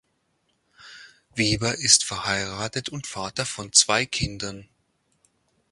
[1.35, 4.67] Weber ist verheiratet und Vater von zwei Kindern.